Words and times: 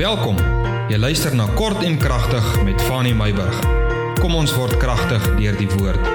Welkom. 0.00 0.38
Jy 0.88 0.96
luister 0.96 1.34
na 1.36 1.44
Kort 1.58 1.82
en 1.84 1.98
Kragtig 2.00 2.44
met 2.64 2.80
Fanny 2.88 3.10
Meyburg. 3.12 3.56
Kom 4.16 4.32
ons 4.32 4.54
word 4.56 4.78
kragtig 4.80 5.26
deur 5.36 5.58
die 5.60 5.66
woord. 5.74 6.06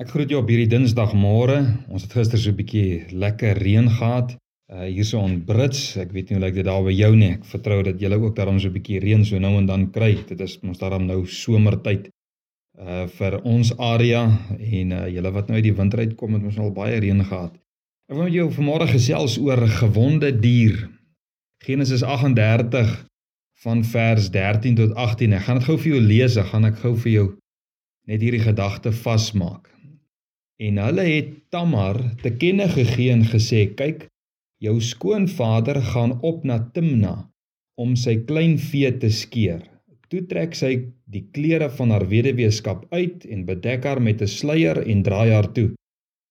Ek 0.00 0.08
groet 0.08 0.32
jou 0.32 0.40
op 0.40 0.48
hierdie 0.48 0.70
Dinsdagmôre. 0.72 1.58
Ons 1.92 2.06
het 2.06 2.16
gister 2.16 2.40
so 2.40 2.54
'n 2.54 2.56
bietjie 2.56 3.04
lekker 3.12 3.60
reën 3.60 3.90
gehad. 3.90 4.32
Uh 4.72 4.88
hierso 4.88 5.20
in 5.28 5.44
Brits. 5.44 5.98
Ek 6.00 6.16
weet 6.16 6.30
nie 6.30 6.38
hoe 6.38 6.44
lyk 6.46 6.54
dit 6.54 6.64
daar 6.64 6.82
by 6.82 6.94
jou 6.96 7.12
nie. 7.14 7.32
Ek 7.36 7.44
vertrou 7.44 7.82
dat 7.82 8.00
julle 8.00 8.16
ook 8.16 8.34
daarom 8.34 8.58
so 8.58 8.68
'n 8.68 8.72
bietjie 8.72 9.00
reën 9.00 9.24
so 9.24 9.38
nou 9.38 9.58
en 9.58 9.66
dan 9.66 9.90
kry. 9.90 10.24
Dit 10.26 10.40
is 10.40 10.58
ons 10.62 10.78
daarom 10.78 11.04
nou 11.04 11.26
somertyd 11.26 12.08
uh 12.80 13.06
vir 13.06 13.42
ons 13.44 13.76
area 13.76 14.24
en 14.58 14.92
uh 14.92 15.06
julle 15.06 15.30
wat 15.32 15.48
nou 15.48 15.56
uit 15.56 15.64
die 15.64 15.76
winter 15.76 15.98
uitkom 15.98 16.34
het 16.34 16.42
ons 16.42 16.58
al 16.58 16.72
baie 16.72 16.96
reën 16.98 17.24
gehad. 17.24 17.52
Ek 18.08 18.16
wil 18.16 18.24
met 18.24 18.32
jou 18.32 18.50
vanmôre 18.50 18.88
gesels 18.88 19.38
oor 19.38 19.68
gewonde 19.68 20.40
dier. 20.40 20.93
Genesis 21.64 22.02
38 22.02 23.06
van 23.64 23.84
vers 23.84 24.30
13 24.30 24.74
tot 24.76 24.94
18. 24.94 25.32
Ek 25.32 25.46
gaan 25.46 25.60
dit 25.62 25.64
gou 25.64 25.76
vir 25.80 25.94
jou 25.94 26.00
lees, 26.04 26.34
ek 26.36 26.50
gaan 26.50 26.68
ek 26.68 26.76
gou 26.82 26.92
vir 27.06 27.12
jou 27.12 27.28
net 28.04 28.20
hierdie 28.20 28.42
gedagte 28.44 28.92
vasmaak. 28.92 29.70
En 30.60 30.76
hulle 30.82 31.06
het 31.08 31.30
Tamar 31.48 31.96
te 32.20 32.34
kenne 32.36 32.66
gegee 32.68 33.14
en 33.14 33.24
gesê: 33.30 33.64
"Kyk, 33.78 34.04
jou 34.60 34.76
skoonvader 34.80 35.80
gaan 35.94 36.18
op 36.20 36.44
na 36.44 36.58
Timna 36.76 37.14
om 37.80 37.96
sy 37.96 38.18
klein 38.28 38.58
vee 38.60 38.92
te 39.00 39.08
skeer. 39.10 39.64
Toe 40.12 40.20
trek 40.28 40.54
sy 40.54 40.74
die 41.10 41.24
klere 41.32 41.70
van 41.78 41.90
haar 41.96 42.04
weduweeskap 42.12 42.84
uit 42.92 43.24
en 43.24 43.48
bedek 43.48 43.88
haar 43.88 44.04
met 44.04 44.20
'n 44.22 44.28
sluier 44.28 44.84
en 44.84 45.02
draai 45.02 45.30
haar 45.32 45.52
toe. 45.56 45.70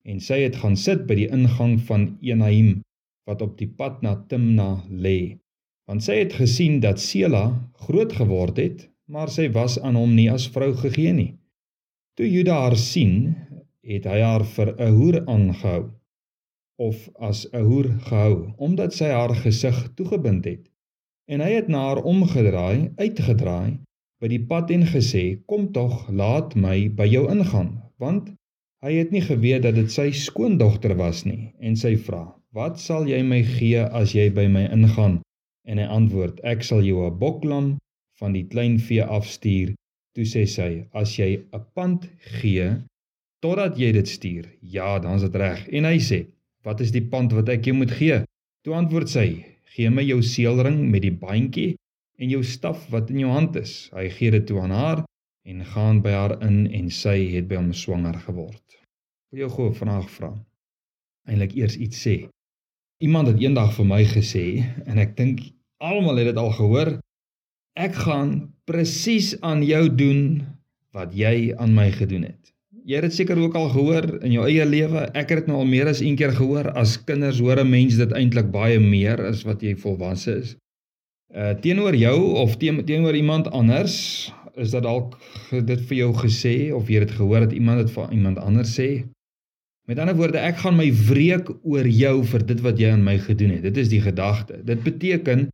En 0.05 0.19
sy 0.19 0.43
het 0.45 0.55
gaan 0.61 0.77
sit 0.77 1.07
by 1.07 1.15
die 1.15 1.31
ingang 1.31 1.79
van 1.89 2.17
Enaim 2.21 2.81
wat 3.29 3.41
op 3.41 3.57
die 3.57 3.69
pad 3.79 4.01
na 4.01 4.15
Timna 4.29 4.83
lê. 4.89 5.39
Want 5.87 6.03
sy 6.03 6.19
het 6.23 6.35
gesien 6.39 6.79
dat 6.83 6.99
Sela 6.99 7.45
groot 7.85 8.13
geword 8.13 8.59
het, 8.59 8.89
maar 9.07 9.29
sy 9.29 9.49
was 9.51 9.79
aan 9.79 9.97
hom 9.99 10.13
nie 10.15 10.29
as 10.31 10.47
vrou 10.51 10.71
gegee 10.79 11.13
nie. 11.13 11.31
Toe 12.17 12.29
Juda 12.29 12.59
haar 12.65 12.77
sien, 12.79 13.35
het 13.83 14.05
hy 14.07 14.19
haar 14.23 14.45
vir 14.55 14.75
'n 14.79 14.95
hoer 14.97 15.17
aangehou 15.27 15.91
of 16.87 17.09
as 17.29 17.45
'n 17.53 17.63
hoer 17.69 17.89
gehou 18.07 18.53
omdat 18.57 18.93
sy 18.93 19.09
haar 19.11 19.35
gesig 19.35 19.77
toegebind 19.95 20.45
het. 20.45 20.69
En 21.27 21.39
hy 21.39 21.51
het 21.51 21.67
na 21.67 21.79
haar 21.87 22.03
omgedraai, 22.03 22.91
uitgedraai 22.97 23.79
by 24.21 24.27
die 24.27 24.43
pad 24.51 24.71
en 24.71 24.85
gesê: 24.95 25.23
"Kom 25.45 25.71
tog, 25.71 26.09
laat 26.11 26.55
my 26.55 26.89
by 26.89 27.05
jou 27.05 27.25
ingaan," 27.31 27.81
want 27.97 28.31
hy 28.83 28.93
het 28.93 29.11
nie 29.11 29.21
geweet 29.21 29.63
dat 29.63 29.75
dit 29.75 29.91
sy 29.91 30.11
skoondogter 30.11 30.95
was 30.95 31.25
nie 31.25 31.53
en 31.59 31.75
sy 31.75 31.95
vra: 31.95 32.23
Wat 32.53 32.77
sal 32.77 33.07
jy 33.09 33.17
my 33.25 33.39
gee 33.41 33.81
as 33.81 34.11
jy 34.13 34.27
by 34.29 34.43
my 34.45 34.67
ingaan? 34.75 35.15
En 35.65 35.79
hy 35.81 35.85
antwoord: 35.89 36.37
Ek 36.45 36.61
sal 36.61 36.83
jou 36.85 36.99
'n 37.01 37.15
boklam 37.17 37.69
van 38.21 38.35
die 38.37 38.43
klein 38.45 38.75
vee 38.77 39.01
afstuur. 39.01 39.71
Toe 40.13 40.25
sê 40.33 40.43
sy: 40.45 40.85
As 40.93 41.15
jy 41.17 41.29
'n 41.49 41.63
pand 41.73 42.05
gee 42.37 42.67
totdat 43.41 43.79
jy 43.81 43.89
dit 43.97 44.07
stuur, 44.07 44.45
ja, 44.61 44.99
dan's 44.99 45.25
dit 45.25 45.35
reg. 45.35 45.65
En 45.73 45.89
hy 45.89 45.97
sê: 45.97 46.19
Wat 46.63 46.81
is 46.85 46.91
die 46.93 47.01
pand 47.01 47.33
wat 47.33 47.49
ek 47.49 47.65
jou 47.65 47.73
moet 47.73 47.91
gee? 47.91 48.21
Toe 48.61 48.77
antwoord 48.77 49.09
sy: 49.09 49.25
Gee 49.73 49.89
my 49.89 50.05
jou 50.05 50.21
seelring 50.21 50.77
met 50.91 51.01
die 51.01 51.17
bandjie 51.25 51.73
en 52.21 52.29
jou 52.29 52.43
staf 52.43 52.85
wat 52.93 53.09
in 53.09 53.23
jou 53.25 53.31
hand 53.33 53.57
is. 53.57 53.89
Hy 53.97 54.05
gee 54.09 54.29
dit 54.29 54.45
toe 54.45 54.61
aan 54.61 54.77
haar 54.77 55.03
en 55.49 55.65
gaan 55.73 56.05
by 56.05 56.13
haar 56.13 56.37
in 56.45 56.67
en 56.69 56.93
sy 56.93 57.17
het 57.33 57.49
by 57.49 57.57
hom 57.57 57.73
swanger 57.73 58.21
geword. 58.29 58.77
Wil 59.31 59.47
jou 59.47 59.51
gou 59.57 59.73
vraag 59.73 60.05
vra? 60.19 60.31
Eindelik 61.25 61.57
eers 61.57 61.81
iets 61.81 62.05
sê. 62.05 62.17
Iemand 63.03 63.27
het 63.27 63.41
eendag 63.43 63.73
vir 63.75 63.87
my 63.89 64.03
gesê 64.07 64.45
en 64.87 64.99
ek 65.01 65.17
dink 65.17 65.41
almal 65.83 66.21
het 66.21 66.29
dit 66.29 66.37
al 66.39 66.53
gehoor. 66.55 66.91
Ek 67.75 67.97
gaan 68.05 68.29
presies 68.69 69.33
aan 69.43 69.63
jou 69.67 69.81
doen 69.91 70.21
wat 70.95 71.11
jy 71.17 71.51
aan 71.59 71.73
my 71.75 71.89
gedoen 71.91 72.23
het. 72.29 72.53
Jy 72.87 73.01
het 73.01 73.07
dit 73.09 73.17
seker 73.17 73.41
ook 73.41 73.57
al 73.59 73.67
gehoor 73.73 74.07
in 74.23 74.35
jou 74.37 74.45
eie 74.47 74.63
lewe. 74.67 75.03
Ek 75.19 75.33
het 75.33 75.43
dit 75.43 75.49
nou 75.51 75.59
al 75.63 75.67
meer 75.67 75.91
as 75.91 75.99
een 76.03 76.15
keer 76.19 76.31
gehoor. 76.37 76.69
As 76.79 76.95
kinders 77.03 77.41
hoor 77.43 77.59
'n 77.59 77.69
mens 77.69 77.99
dit 77.99 78.15
eintlik 78.15 78.51
baie 78.51 78.79
meer 78.79 79.19
as 79.31 79.43
wat 79.43 79.63
jy 79.63 79.75
volwasse 79.75 80.37
is. 80.39 80.55
Uh 81.35 81.53
teenoor 81.59 81.95
jou 81.95 82.17
of 82.39 82.55
teenoor 82.57 83.15
iemand 83.15 83.51
anders 83.51 84.31
is 84.55 84.71
dit 84.71 84.83
dalk 84.83 85.19
dit 85.51 85.81
vir 85.89 85.97
jou 85.97 86.11
gesê 86.13 86.71
of 86.71 86.87
jy 86.87 86.99
het 87.03 87.11
gehoor 87.11 87.39
dat 87.39 87.51
iemand 87.51 87.83
dit 87.83 87.91
vir 87.91 88.11
iemand 88.11 88.37
anders 88.39 88.79
sê. 88.79 89.03
Met 89.83 89.99
ander 89.99 90.15
woorde, 90.15 90.39
ek 90.39 90.61
gaan 90.63 90.77
my 90.79 90.87
wreek 90.95 91.49
oor 91.67 91.87
jou 91.91 92.21
vir 92.23 92.43
dit 92.47 92.61
wat 92.63 92.77
jy 92.79 92.93
aan 92.95 93.03
my 93.03 93.17
gedoen 93.19 93.57
het. 93.57 93.65
Dit 93.65 93.81
is 93.81 93.89
die 93.91 93.99
gedagte. 93.99 94.61
Dit 94.63 94.79
beteken 94.85 95.49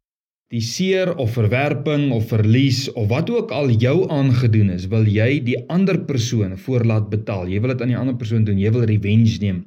die 0.53 0.61
seer 0.61 1.15
of 1.21 1.33
verwerping 1.33 2.11
of 2.13 2.27
verlies 2.29 2.83
of 2.93 3.07
wat 3.09 3.29
ook 3.33 3.49
al 3.53 3.71
jou 3.81 4.05
aangedoen 4.13 4.69
is, 4.73 4.85
wil 4.89 5.05
jy 5.09 5.39
die 5.45 5.57
ander 5.69 5.97
persoon 6.05 6.55
voorlaat 6.61 7.09
betaal. 7.09 7.49
Jy 7.49 7.61
wil 7.61 7.73
dit 7.73 7.81
aan 7.85 7.93
die 7.93 7.97
ander 7.97 8.17
persoon 8.17 8.45
doen. 8.45 8.61
Jy 8.61 8.71
wil 8.75 8.85
revenge 8.89 9.37
neem. 9.41 9.63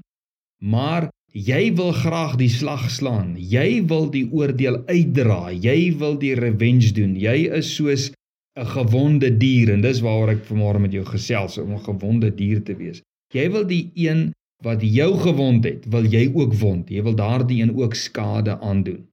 Maar 0.62 1.08
jy 1.34 1.62
wil 1.78 1.90
graag 1.96 2.36
die 2.38 2.50
slag 2.50 2.86
slaan. 2.90 3.32
Jy 3.38 3.82
wil 3.90 4.06
die 4.14 4.28
oordeel 4.30 4.84
uitdra. 4.86 5.50
Jy 5.54 5.78
wil 5.98 6.14
die 6.22 6.36
revenge 6.38 6.92
doen. 6.94 7.16
Jy 7.18 7.48
is 7.58 7.70
soos 7.74 8.12
'n 8.58 8.68
gewonde 8.76 9.30
dier 9.38 9.72
en 9.72 9.80
dis 9.80 10.02
waaroor 10.04 10.36
ek 10.36 10.46
vanmôre 10.46 10.78
met 10.78 10.92
jou 10.92 11.04
gesels 11.04 11.58
om 11.58 11.74
'n 11.74 11.82
gewonde 11.82 12.30
dier 12.30 12.62
te 12.62 12.76
wees. 12.76 13.02
Jy 13.34 13.50
wil 13.50 13.66
die 13.66 13.90
een 13.94 14.30
wat 14.62 14.82
jou 14.82 15.10
gewond 15.18 15.64
het, 15.64 15.86
wil 15.90 16.06
jy 16.06 16.28
ook 16.34 16.54
wond. 16.60 16.90
Jy 16.90 17.02
wil 17.02 17.16
daardie 17.18 17.62
een 17.62 17.74
ook 17.76 17.94
skade 17.98 18.58
aandoen. 18.60 19.04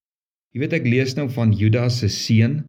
Jy 0.54 0.64
weet 0.64 0.76
ek 0.80 0.88
lees 0.90 1.14
nou 1.18 1.28
van 1.30 1.54
Judas 1.54 2.00
se 2.02 2.10
seun 2.10 2.64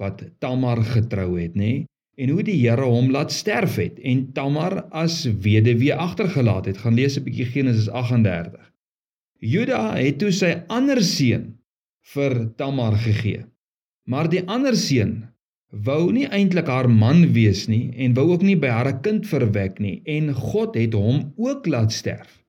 wat 0.00 0.22
Tamar 0.40 0.80
getrou 0.86 1.34
het, 1.36 1.56
nê? 1.58 1.84
En 2.18 2.32
hoe 2.34 2.42
die 2.42 2.56
Here 2.58 2.86
hom 2.88 3.10
laat 3.14 3.32
sterf 3.34 3.76
het 3.78 3.98
en 4.02 4.24
Tamar 4.34 4.80
as 4.96 5.22
weduwee 5.44 5.94
agtergelaat 5.94 6.70
het. 6.70 6.80
Gaan 6.82 6.96
lees 6.98 7.18
'n 7.18 7.24
bietjie 7.24 7.46
Genesis 7.46 7.88
38. 7.88 8.72
Juda 9.38 9.94
het 9.94 10.18
toe 10.18 10.32
sy 10.32 10.64
ander 10.66 11.02
seun 11.02 11.58
vir 12.14 12.54
Tamar 12.56 12.96
gegee. 12.98 13.44
Maar 14.08 14.28
die 14.28 14.42
ander 14.46 14.76
seun 14.76 15.28
wou 15.70 16.12
nie 16.12 16.26
eintlik 16.26 16.66
haar 16.66 16.88
man 16.88 17.26
wees 17.32 17.66
nie 17.68 17.90
en 17.96 18.14
wou 18.16 18.30
ook 18.32 18.42
nie 18.42 18.56
by 18.56 18.68
haar 18.72 18.88
'n 18.88 19.00
kind 19.02 19.26
verwek 19.26 19.78
nie 19.80 20.02
en 20.06 20.32
God 20.34 20.74
het 20.74 20.92
hom 20.92 21.32
ook 21.36 21.66
laat 21.66 21.92
sterf. 21.92 22.44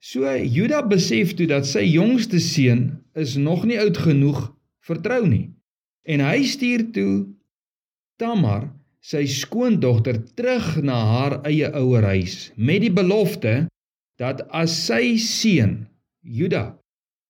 So 0.00 0.24
Juda 0.36 0.82
besef 0.82 1.34
toe 1.34 1.46
dat 1.46 1.66
sy 1.66 1.84
jongste 1.84 2.40
seun 2.40 3.04
is 3.14 3.36
nog 3.36 3.64
nie 3.64 3.78
oud 3.78 3.96
genoeg 3.96 4.52
vir 4.80 5.00
trou 5.00 5.26
nie. 5.26 5.50
En 6.08 6.20
hy 6.20 6.42
stuur 6.44 6.90
toe 6.92 7.26
Tamar, 8.16 8.72
sy 9.00 9.24
skoondogter 9.26 10.18
terug 10.36 10.82
na 10.82 10.96
haar 11.04 11.40
eie 11.48 11.70
ouerhuis 11.72 12.52
met 12.56 12.80
die 12.80 12.92
belofte 12.92 13.68
dat 14.20 14.42
as 14.52 14.72
sy 14.86 15.16
seun 15.16 15.86
Juda 16.20 16.76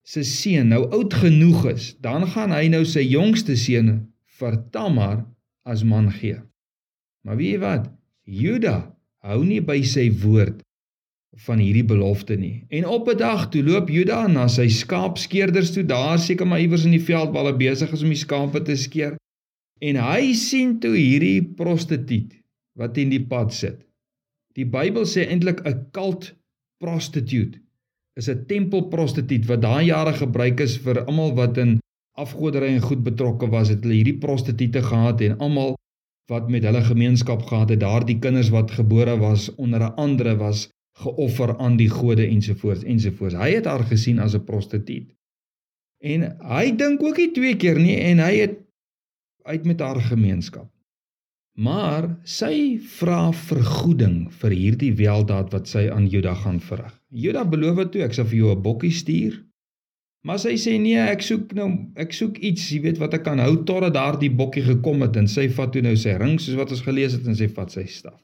se 0.03 0.25
seun 0.27 0.73
nou 0.73 0.89
oud 0.91 1.15
genoeg 1.15 1.67
is, 1.71 1.95
dan 2.03 2.27
gaan 2.27 2.51
hy 2.51 2.67
nou 2.73 2.83
sy 2.85 3.05
jongste 3.07 3.55
seun 3.59 4.10
vir 4.41 4.57
Tamar 4.73 5.23
as 5.69 5.85
man 5.85 6.11
gee. 6.11 6.41
Maar 7.25 7.37
weet 7.37 7.55
jy 7.55 7.61
wat? 7.63 7.87
Juda 8.25 8.77
hou 9.27 9.41
nie 9.45 9.61
by 9.61 9.81
sy 9.85 10.09
woord 10.23 10.63
van 11.47 11.61
hierdie 11.63 11.87
belofte 11.87 12.37
nie. 12.37 12.65
En 12.69 12.87
op 12.87 13.09
'n 13.09 13.19
dag 13.19 13.49
toe 13.51 13.63
loop 13.63 13.89
Juda 13.89 14.27
na 14.27 14.49
sy 14.49 14.69
skaapskeerders 14.69 15.73
toe, 15.73 15.85
daar 15.85 16.19
seker 16.19 16.47
maar 16.47 16.61
iewers 16.61 16.85
in 16.85 16.97
die 16.97 17.07
veld 17.11 17.33
waar 17.33 17.45
hulle 17.45 17.57
besig 17.57 17.93
is 17.93 18.03
om 18.03 18.09
die 18.09 18.25
skape 18.25 18.63
te 18.63 18.77
skeer. 18.77 19.17
En 19.81 19.97
hy 19.97 20.33
sien 20.35 20.79
toe 20.81 20.97
hierdie 20.97 21.43
prostituut 21.43 22.35
wat 22.77 22.97
in 22.97 23.11
die 23.11 23.25
pad 23.27 23.53
sit. 23.53 23.87
Die 24.55 24.67
Bybel 24.67 25.07
sê 25.07 25.29
eintlik 25.29 25.61
'n 25.65 25.91
cult 25.93 26.35
prostitute 26.81 27.61
is 28.17 28.29
'n 28.29 28.47
tempelprostituut 28.47 29.47
wat 29.47 29.63
daai 29.63 29.85
jare 29.87 30.13
gebruik 30.13 30.61
is 30.61 30.77
vir 30.85 31.05
almal 31.05 31.35
wat 31.35 31.59
in 31.59 31.79
afgodery 32.25 32.75
en 32.75 32.85
goed 32.85 33.03
betrokke 33.07 33.49
was, 33.53 33.71
het 33.73 33.85
hulle 33.85 34.01
hierdie 34.01 34.19
prostituie 34.23 34.83
gehad 34.85 35.23
en 35.27 35.39
almal 35.39 35.77
wat 36.31 36.51
met 36.53 36.65
hulle 36.67 36.83
gemeenskap 36.87 37.43
gehad 37.49 37.73
het, 37.75 37.81
daardie 37.83 38.19
kinders 38.23 38.53
wat 38.55 38.77
gebore 38.79 39.17
was 39.19 39.49
onder 39.55 39.83
'n 39.83 39.95
andere 39.97 40.37
was 40.37 40.69
geoffer 41.03 41.57
aan 41.59 41.77
die 41.77 41.89
gode 41.89 42.27
ensovoorts 42.27 42.85
ensovoorts. 42.85 43.35
Hy 43.35 43.51
het 43.59 43.67
haar 43.67 43.85
gesien 43.85 44.19
as 44.19 44.35
'n 44.35 44.45
prostituut. 44.45 45.09
En 46.01 46.37
hy 46.41 46.77
dink 46.77 47.03
ook 47.03 47.17
nie 47.17 47.33
twee 47.33 47.57
keer 47.57 47.79
nie 47.79 47.97
en 47.97 48.19
hy 48.19 48.35
het 48.41 48.59
uit 49.43 49.65
met 49.65 49.81
haar 49.81 50.01
gemeenskap. 50.01 50.71
Maar 51.59 52.19
sy 52.25 52.79
vra 52.79 53.33
vergoeding 53.33 54.33
vir 54.33 54.51
hierdie 54.51 54.95
weldaad 54.95 55.53
wat 55.53 55.69
sy 55.69 55.89
aan 55.91 56.07
Juda 56.09 56.35
gaan 56.35 56.61
verrig. 56.61 56.95
Juda 57.09 57.45
beloof 57.45 57.91
toe 57.91 58.03
ek 58.03 58.15
sal 58.15 58.25
vir 58.25 58.39
jou 58.39 58.55
'n 58.55 58.63
bokkie 58.63 58.93
stuur 58.93 59.50
Maar 60.27 60.41
sy 60.43 60.53
sê 60.61 60.75
nee, 60.77 61.01
ek 61.01 61.23
soek 61.25 61.55
nou 61.57 61.69
ek 62.01 62.13
soek 62.13 62.37
iets, 62.45 62.67
jy 62.75 62.83
weet 62.85 62.99
wat 63.01 63.15
ek 63.17 63.25
kan 63.25 63.41
hou 63.41 63.63
totdat 63.65 63.95
daardie 63.97 64.29
bokkie 64.29 64.67
gekom 64.67 65.01
het 65.07 65.17
en 65.17 65.29
sy 65.31 65.47
vat 65.57 65.73
toe 65.73 65.81
nou 65.85 65.95
sy 65.97 66.19
ring 66.21 66.37
soos 66.37 66.59
wat 66.61 66.75
ons 66.77 66.85
gelees 66.85 67.17
het 67.17 67.29
en 67.31 67.39
sy 67.39 67.49
vat 67.49 67.73
sy 67.73 67.87
staf. 67.89 68.19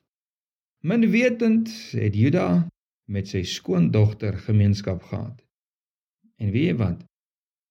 Min 0.84 1.06
wetend 1.10 1.70
het 1.96 2.14
Juda 2.14 2.66
met 3.08 3.31
sy 3.32 3.43
skoondogter 3.48 4.37
gemeenskap 4.44 5.06
gehad. 5.08 5.40
En 6.37 6.52
weet 6.52 6.75
jy 6.75 6.76
wat? 6.82 7.00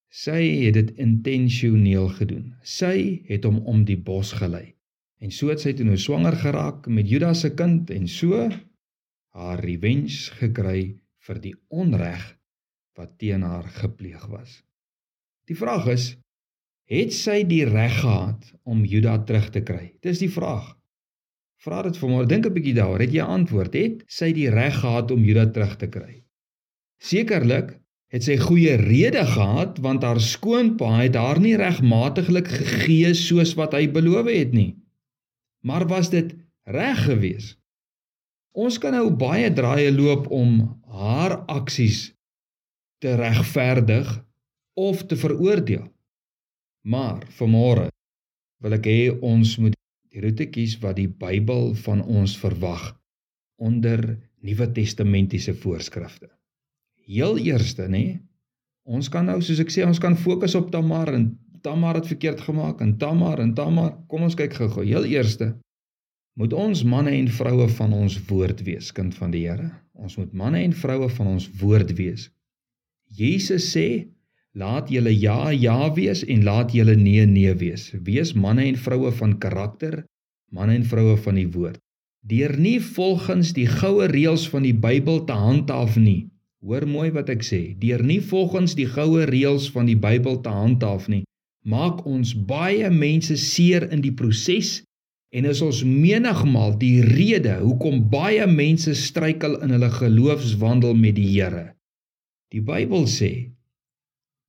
Sy 0.09 0.39
het 0.63 0.77
dit 0.79 0.91
intentioneel 1.01 2.07
gedoen. 2.17 2.55
Sy 2.63 3.21
het 3.29 3.45
hom 3.45 3.59
om 3.69 3.83
die 3.85 3.99
bos 3.99 4.33
gelei. 4.39 4.73
En 5.21 5.31
so 5.31 5.51
het 5.53 5.61
sy 5.61 5.75
toe 5.77 5.85
nou 5.85 5.99
swanger 6.01 6.37
geraak 6.41 6.89
met 6.89 7.09
Judas 7.09 7.43
se 7.45 7.53
kind 7.53 7.91
en 7.93 8.07
so 8.09 8.47
haar 9.35 9.61
revenge 9.61 10.33
gekry 10.39 10.95
vir 11.27 11.41
die 11.43 11.53
onreg 11.69 12.34
wat 12.95 13.17
teen 13.19 13.43
haar 13.43 13.67
gepleeg 13.81 14.25
was. 14.31 14.61
Die 15.45 15.57
vraag 15.57 15.87
is, 15.91 16.15
het 16.89 17.13
sy 17.13 17.43
die 17.47 17.65
reg 17.67 17.99
gehad 18.01 18.51
om 18.63 18.85
Judas 18.85 19.25
terug 19.25 19.49
te 19.53 19.61
kry? 19.65 19.95
Dis 20.01 20.21
die 20.21 20.31
vraag. 20.31 20.73
Vra 21.65 21.81
dit 21.85 21.97
vir 21.97 22.09
my, 22.09 22.25
dink 22.29 22.45
'n 22.45 22.53
bietjie 22.53 22.75
daaroor. 22.77 23.01
Het 23.01 23.13
jy 23.13 23.23
'n 23.23 23.33
antwoord? 23.39 23.73
Het 23.73 24.03
sy 24.07 24.31
die 24.33 24.49
reg 24.49 24.79
gehad 24.79 25.11
om 25.11 25.23
Judas 25.23 25.51
terug 25.53 25.75
te 25.77 25.87
kry? 25.87 26.23
Sekerlik 27.01 27.79
het 28.13 28.23
sy 28.23 28.37
goeie 28.37 28.75
rede 28.75 29.25
gehad 29.25 29.77
want 29.83 30.03
haar 30.03 30.21
skoonpa 30.21 31.01
het 31.01 31.15
haar 31.15 31.39
nie 31.39 31.57
regmatiglik 31.57 32.47
gegee 32.47 33.13
soos 33.13 33.55
wat 33.55 33.73
hy 33.73 33.87
beloof 33.91 34.29
het 34.31 34.53
nie. 34.53 34.77
Maar 35.65 35.87
was 35.87 36.09
dit 36.09 36.35
reg 36.63 37.03
geweest? 37.05 37.59
Ons 38.55 38.77
kan 38.77 38.93
nou 38.93 39.11
baie 39.11 39.51
draaie 39.53 39.91
loop 39.91 40.29
om 40.31 40.79
haar 40.87 41.43
aksies 41.51 42.14
te 43.03 43.15
regverdig 43.15 44.25
of 44.75 45.05
te 45.05 45.15
veroordeel. 45.15 45.87
Maar 46.85 47.23
vanmôre 47.39 47.89
wil 48.63 48.75
ek 48.77 48.87
hê 48.89 48.99
ons 49.25 49.55
moet 49.61 49.75
die 50.11 50.21
roete 50.23 50.47
kies 50.51 50.77
wat 50.83 50.99
die 50.99 51.09
Bybel 51.09 51.73
van 51.85 52.03
ons 52.03 52.35
verwag 52.39 52.93
onder 53.61 54.03
Nuwe 54.45 54.67
Testamentiese 54.75 55.55
voorskrifte. 55.57 56.29
Heel 57.05 57.39
eerste 57.41 57.87
nê 57.89 58.05
ons 58.85 59.09
kan 59.09 59.25
nou 59.25 59.39
soos 59.41 59.61
ek 59.63 59.73
sê 59.73 59.85
ons 59.87 60.01
kan 60.01 60.17
fokus 60.19 60.55
op 60.59 60.69
Tamar 60.73 61.11
en 61.15 61.31
Tamar 61.65 61.97
het 61.97 62.07
verkeerd 62.11 62.43
gemaak 62.45 62.81
en 62.85 62.97
Tamar 63.01 63.41
en 63.41 63.55
Tamar. 63.57 63.95
Kom 64.05 64.27
ons 64.27 64.37
kyk 64.37 64.53
gou-gou. 64.53 64.83
Heel 64.85 65.07
eerste 65.09 65.55
moet 66.37 66.53
ons 66.53 66.83
manne 66.85 67.15
en 67.15 67.29
vroue 67.31 67.65
van 67.79 67.95
ons 67.95 68.19
woord 68.29 68.61
wees 68.67 68.91
kind 68.93 69.15
van 69.17 69.33
die 69.33 69.47
Here? 69.47 69.71
Ons 69.97 70.19
moet 70.19 70.33
manne 70.37 70.61
en 70.61 70.75
vroue 70.75 71.09
van 71.17 71.31
ons 71.33 71.47
woord 71.61 71.95
wees 71.97 72.29
Jesus 73.17 73.71
sê 73.75 73.87
laat 74.53 74.91
julle 74.91 75.13
ja 75.13 75.51
ja 75.51 75.79
wees 75.95 76.23
en 76.23 76.43
laat 76.47 76.75
julle 76.75 76.95
nee 76.95 77.25
nee 77.25 77.55
wees 77.63 77.89
wees 78.09 78.33
manne 78.33 78.67
en 78.67 78.77
vroue 78.85 79.11
van 79.21 79.39
karakter 79.39 80.03
manne 80.51 80.75
en 80.79 80.87
vroue 80.93 81.17
van 81.27 81.41
die 81.41 81.49
woord 81.57 81.81
deur 82.25 82.55
nie 82.57 82.79
volgens 82.79 83.51
die 83.57 83.67
goue 83.79 84.07
reëls 84.11 84.47
van 84.53 84.63
die 84.67 84.77
Bybel 84.87 85.25
te 85.29 85.35
handhaaf 85.47 85.99
nie 85.99 86.21
Hoor 86.65 86.87
mooi 86.89 87.11
wat 87.13 87.27
ek 87.29 87.43
sê. 87.45 87.59
Deur 87.77 88.01
nie 88.01 88.21
volgens 88.25 88.73
die 88.73 88.87
goue 88.89 89.27
reëls 89.29 89.67
van 89.73 89.85
die 89.85 89.97
Bybel 90.01 90.39
te 90.41 90.49
handhaaf 90.49 91.05
nie, 91.13 91.21
maak 91.61 92.01
ons 92.09 92.31
baie 92.49 92.89
mense 92.89 93.37
seer 93.37 93.85
in 93.93 94.01
die 94.01 94.13
proses 94.17 94.79
en 95.35 95.45
is 95.45 95.61
ons 95.61 95.83
menigmal 95.85 96.73
die 96.81 97.03
rede 97.05 97.59
hoekom 97.59 98.07
baie 98.09 98.47
mense 98.49 98.95
struikel 98.97 99.59
in 99.61 99.75
hulle 99.75 99.91
geloofswandel 99.93 100.97
met 100.97 101.19
die 101.19 101.27
Here. 101.35 101.75
Die 102.55 102.63
Bybel 102.63 103.03
sê 103.11 103.31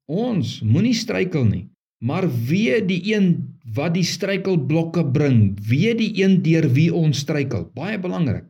ons 0.07 0.61
moenie 0.63 0.95
struikel 0.95 1.43
nie, 1.49 1.65
maar 1.99 2.29
wie 2.47 2.79
die 2.87 3.01
een 3.11 3.33
wat 3.75 3.97
die 3.97 4.05
struikelblokke 4.07 5.03
bring, 5.11 5.57
wie 5.59 5.91
die 5.99 6.13
een 6.21 6.39
deur 6.45 6.69
wie 6.77 6.93
ons 6.95 7.25
struikel. 7.25 7.67
Baie 7.75 7.99
belangrik. 7.99 8.47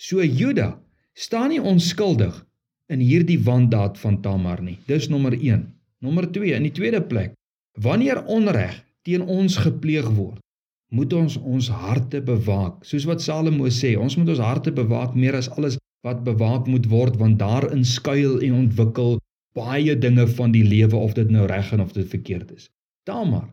So 0.00 0.24
Juda 0.24 0.78
staan 1.12 1.52
nie 1.52 1.60
onskuldig 1.60 2.40
in 2.88 3.04
hierdie 3.04 3.38
wandaad 3.44 4.00
van 4.00 4.22
Tamar 4.24 4.64
nie. 4.64 4.78
Dis 4.88 5.10
nommer 5.12 5.36
1. 5.36 5.66
Nommer 6.00 6.30
2, 6.32 6.56
in 6.56 6.64
die 6.64 6.72
tweede 6.72 7.02
plek, 7.04 7.34
wanneer 7.76 8.22
onreg 8.24 8.80
teen 9.04 9.28
ons 9.28 9.58
gepleeg 9.60 10.08
word, 10.16 10.40
moet 10.88 11.12
ons 11.12 11.36
ons 11.36 11.68
harte 11.68 12.22
bewaak. 12.24 12.80
Soos 12.88 13.04
wat 13.04 13.20
Salomo 13.20 13.68
sê, 13.68 13.92
ons 14.00 14.16
moet 14.16 14.32
ons 14.32 14.44
harte 14.44 14.72
bewaak 14.72 15.12
meer 15.12 15.36
as 15.36 15.52
alles 15.52 15.76
wat 16.06 16.24
bewaak 16.26 16.68
moet 16.70 16.86
word 16.92 17.18
want 17.22 17.40
daarin 17.42 17.84
skuil 17.84 18.38
en 18.46 18.58
ontwikkel 18.62 19.18
baie 19.58 19.96
dinge 19.98 20.26
van 20.38 20.52
die 20.54 20.64
lewe 20.64 20.96
of 20.96 21.16
dit 21.18 21.30
nou 21.32 21.46
reg 21.50 21.72
en 21.74 21.82
of 21.82 21.94
dit 21.96 22.08
verkeerd 22.08 22.52
is. 22.54 22.68
Tamar 23.08 23.48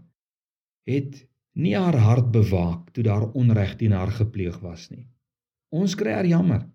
het 0.89 1.23
nie 1.53 1.75
haar 1.77 1.97
hart 1.97 2.29
bewaak 2.33 2.91
toe 2.93 3.05
daar 3.05 3.29
onreg 3.31 3.77
teen 3.79 3.95
haar 3.95 4.11
gepleeg 4.11 4.59
was 4.61 4.89
nie. 4.91 5.07
Ons 5.73 5.95
kry 5.95 6.13
haar 6.13 6.29
jammer. 6.29 6.67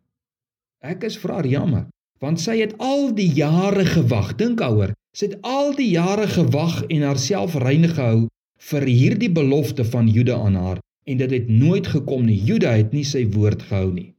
Ek 0.82 1.04
is 1.06 1.18
vir 1.20 1.34
haar 1.36 1.46
jammer 1.46 1.86
want 2.22 2.40
sy 2.42 2.58
het 2.58 2.74
al 2.82 3.12
die 3.14 3.28
jare 3.30 3.84
gewag 3.86 4.34
dink 4.40 4.62
ouer 4.64 4.94
sy 5.16 5.30
het 5.30 5.46
al 5.46 5.72
die 5.78 5.90
jare 5.92 6.26
gewag 6.30 6.82
en 6.88 7.06
haarself 7.06 7.56
rein 7.62 7.86
gehou 7.90 8.26
vir 8.70 8.86
hierdie 8.90 9.30
belofte 9.30 9.86
van 9.86 10.10
Juda 10.10 10.38
aan 10.46 10.58
haar 10.58 10.80
en 11.08 11.20
dit 11.22 11.34
het 11.36 11.48
nooit 11.48 11.86
gekom 11.86 12.26
nie 12.26 12.38
Juda 12.50 12.74
het 12.76 12.94
nie 12.96 13.06
sy 13.06 13.24
woord 13.34 13.62
gehou 13.70 13.92
nie 13.92 14.10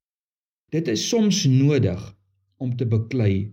dit 0.70 0.88
is 0.88 1.10
soms 1.10 1.46
nodig 1.50 2.02
om 2.58 2.76
te 2.78 2.86
beklei 2.86 3.52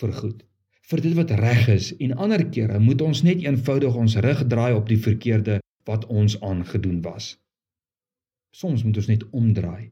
vir 0.00 0.12
goed 0.12 0.44
vir 0.86 1.02
dit 1.02 1.16
wat 1.18 1.32
reg 1.40 1.66
is. 1.72 1.90
En 2.02 2.14
ander 2.26 2.44
kere 2.54 2.78
moet 2.78 3.02
ons 3.02 3.24
net 3.26 3.42
eenvoudig 3.42 3.96
ons 3.98 4.16
rug 4.22 4.44
draai 4.50 4.72
op 4.76 4.86
die 4.90 5.00
verkeerde 5.02 5.58
wat 5.88 6.06
ons 6.06 6.38
aangedoen 6.40 7.00
was. 7.02 7.34
Soms 8.54 8.84
moet 8.86 9.00
ons 9.02 9.10
net 9.10 9.24
omdraai. 9.34 9.90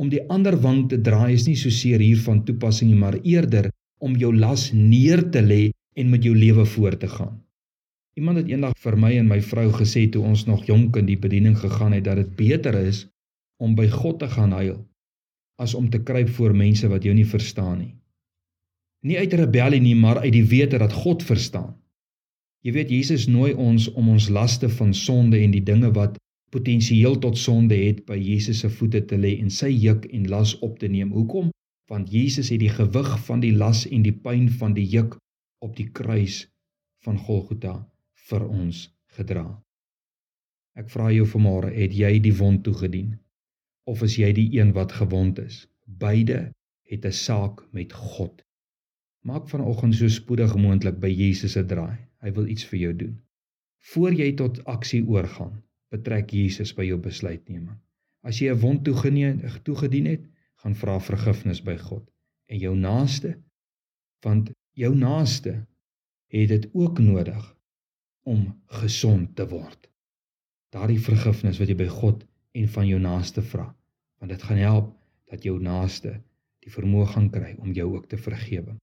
Om 0.00 0.10
die 0.10 0.22
ander 0.28 0.56
wang 0.60 0.84
te 0.90 0.98
draai 1.00 1.34
is 1.34 1.46
nie 1.48 1.56
so 1.56 1.72
seer 1.72 2.02
hier 2.02 2.20
van 2.26 2.42
toepassing 2.44 2.90
nie, 2.90 2.98
maar 2.98 3.16
eerder 3.22 3.70
om 4.02 4.16
jou 4.18 4.32
las 4.34 4.72
neer 4.74 5.22
te 5.32 5.42
lê 5.42 5.62
en 5.96 6.10
met 6.10 6.24
jou 6.26 6.34
lewe 6.36 6.66
voort 6.66 7.00
te 7.00 7.08
gaan. 7.08 7.38
Iemand 8.18 8.42
het 8.42 8.50
eendag 8.50 8.74
vir 8.82 8.96
my 8.98 9.12
en 9.18 9.30
my 9.30 9.40
vrou 9.42 9.70
gesê 9.74 10.04
toe 10.10 10.22
ons 10.26 10.44
nog 10.46 10.66
jonk 10.68 10.98
in 11.00 11.06
die 11.08 11.18
bediening 11.18 11.56
gegaan 11.58 11.94
het 11.96 12.04
dat 12.06 12.20
dit 12.20 12.34
beter 12.38 12.76
is 12.78 13.06
om 13.62 13.74
by 13.78 13.88
God 13.90 14.20
te 14.20 14.28
gaan 14.30 14.52
huil 14.54 14.82
as 15.56 15.74
om 15.74 15.90
te 15.90 16.02
kruip 16.02 16.28
voor 16.28 16.54
mense 16.56 16.88
wat 16.88 17.04
jou 17.04 17.14
nie 17.14 17.26
verstaan 17.26 17.78
nie. 17.78 17.94
Nie 19.04 19.18
uit 19.18 19.32
rebellie 19.32 19.80
nie, 19.80 19.94
maar 19.96 20.18
uit 20.24 20.32
die 20.32 20.46
wete 20.48 20.78
dat 20.78 20.92
God 20.92 21.22
verstaan. 21.22 21.74
Jy 22.64 22.72
weet 22.72 22.90
Jesus 22.90 23.26
nooi 23.28 23.52
ons 23.52 23.90
om 23.92 24.08
ons 24.08 24.30
laste 24.32 24.68
van 24.78 24.94
sonde 24.96 25.38
en 25.44 25.52
die 25.52 25.62
dinge 25.62 25.90
wat 25.92 26.16
potensieel 26.54 27.18
tot 27.20 27.36
sonde 27.38 27.76
het 27.76 28.04
by 28.08 28.16
Jesus 28.16 28.62
se 28.64 28.70
voete 28.72 29.02
te 29.04 29.18
lê 29.20 29.34
en 29.42 29.50
sy 29.52 29.68
juk 29.68 30.06
en 30.16 30.28
las 30.32 30.54
op 30.64 30.78
te 30.80 30.88
neem. 30.88 31.12
Hoekom? 31.12 31.50
Want 31.90 32.12
Jesus 32.12 32.48
het 32.48 32.62
die 32.62 32.72
gewig 32.72 33.10
van 33.26 33.42
die 33.44 33.52
las 33.52 33.84
en 33.90 34.06
die 34.06 34.14
pyn 34.14 34.48
van 34.48 34.72
die 34.74 34.86
juk 34.88 35.18
op 35.60 35.76
die 35.76 35.90
kruis 35.92 36.46
van 37.04 37.18
Golgotha 37.20 37.74
vir 38.30 38.46
ons 38.48 38.86
gedra. 39.18 39.44
Ek 40.74 40.88
vra 40.90 41.10
jou 41.12 41.26
vanmôre, 41.28 41.74
het 41.76 41.92
jy 41.92 42.16
die 42.24 42.32
wond 42.34 42.64
toegedien 42.64 43.12
of 43.84 44.02
is 44.02 44.16
jy 44.16 44.32
die 44.32 44.48
een 44.58 44.72
wat 44.72 44.92
gewond 44.92 45.38
is? 45.38 45.66
Beide 45.84 46.54
het 46.88 47.04
'n 47.04 47.12
saak 47.12 47.64
met 47.72 47.92
God. 47.92 48.44
Maak 49.20 49.48
vanoggend 49.48 49.94
so 49.94 50.08
spoedig 50.08 50.56
moontlik 50.56 50.98
by 51.00 51.08
Jesus 51.08 51.52
se 51.52 51.64
draai. 51.64 51.96
Hy 52.20 52.32
wil 52.32 52.46
iets 52.46 52.64
vir 52.64 52.78
jou 52.78 52.96
doen. 52.96 53.20
Voordat 53.92 54.18
jy 54.18 54.32
tot 54.34 54.64
aksie 54.64 55.04
oorgaan, 55.06 55.62
betrek 55.88 56.30
Jesus 56.30 56.74
by 56.74 56.84
jou 56.84 56.98
besluitneming. 56.98 57.78
As 58.22 58.38
jy 58.38 58.52
'n 58.52 58.60
wond 58.60 58.84
toegedien 58.84 60.06
het, 60.06 60.24
gaan 60.64 60.74
vra 60.74 61.00
vergifnis 61.00 61.60
by 61.62 61.76
God 61.76 62.10
en 62.46 62.58
jou 62.58 62.76
naaste 62.76 63.34
want 64.24 64.50
jou 64.72 64.94
naaste 64.96 65.66
het 66.32 66.48
dit 66.48 66.68
ook 66.72 66.98
nodig 66.98 67.56
om 68.22 68.46
gesond 68.80 69.36
te 69.36 69.44
word. 69.48 69.90
Daardie 70.72 71.00
vergifnis 71.00 71.60
wat 71.60 71.68
jy 71.68 71.76
by 71.76 71.90
God 71.92 72.24
en 72.54 72.68
van 72.76 72.86
jou 72.86 73.00
naaste 73.00 73.42
vra, 73.42 73.66
want 74.18 74.30
dit 74.30 74.42
gaan 74.42 74.60
help 74.62 74.92
dat 75.32 75.42
jou 75.46 75.56
naaste 75.62 76.14
die 76.64 76.72
vermoë 76.72 77.06
gaan 77.14 77.30
kry 77.30 77.54
om 77.58 77.72
jou 77.76 77.90
ook 77.96 78.06
te 78.08 78.20
vergewe. 78.20 78.76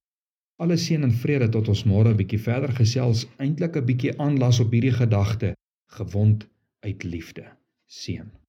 Alle 0.62 0.78
seën 0.78 1.04
en 1.08 1.16
vrede 1.24 1.48
tot 1.50 1.72
ons 1.74 1.86
môre 1.90 2.12
'n 2.12 2.20
bietjie 2.20 2.42
verder 2.50 2.74
gesels, 2.82 3.26
eintlik 3.40 3.78
'n 3.78 3.86
bietjie 3.86 4.18
aanlas 4.20 4.60
op 4.60 4.72
hierdie 4.72 4.94
gedagte 4.94 5.56
gewond 5.98 6.48
uit 6.86 7.04
liefde. 7.04 7.46
Seën. 7.88 8.41